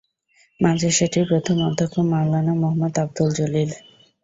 মাদ্রাসাটির 0.59 1.25
প্রথম 1.31 1.57
অধ্যক্ষ 1.67 1.95
মাওলানা 2.11 2.53
মোহাম্মদ 2.61 2.93
আবদুল 3.03 3.29
জলিল। 3.37 3.69